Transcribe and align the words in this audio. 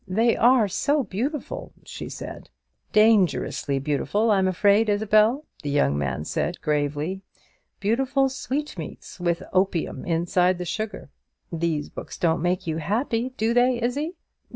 "They 0.07 0.35
are 0.35 0.67
so 0.67 1.03
beautiful!" 1.03 1.73
she 1.85 2.09
said. 2.09 2.49
"Dangerously 2.91 3.77
beautiful, 3.77 4.31
I'm 4.31 4.47
afraid, 4.47 4.89
Isabel," 4.89 5.45
the 5.61 5.69
young 5.69 5.95
man 5.95 6.25
said, 6.25 6.59
gravely; 6.61 7.21
"beautiful 7.79 8.27
sweetmeats, 8.27 9.19
with 9.19 9.43
opium 9.53 10.03
inside 10.05 10.57
the 10.57 10.65
sugar. 10.65 11.11
These 11.51 11.89
books 11.89 12.17
don't 12.17 12.41
make 12.41 12.65
you 12.65 12.77
happy, 12.77 13.29
do 13.37 13.53
they, 13.53 13.79
Izzie?" 13.79 14.15